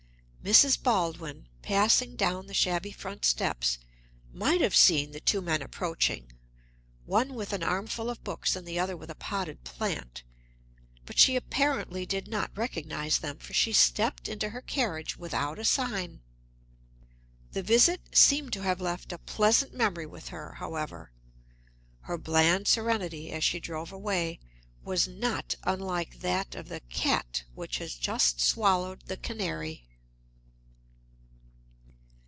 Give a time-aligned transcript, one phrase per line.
[0.43, 0.81] Mrs.
[0.81, 3.77] Baldwin, passing down the shabby front steps,
[4.33, 6.31] might have seen the two men approaching,
[7.05, 10.23] one with an armful of books and the other with a potted plant;
[11.05, 15.63] but she apparently did not recognize them, for she stepped into her carriage without a
[15.63, 16.21] sign.
[17.51, 21.11] The visit seemed to have left a pleasant memory with her, however;
[21.99, 24.39] her bland serenity, as she drove away,
[24.83, 29.85] was not unlike that of the cat which has just swallowed the canary.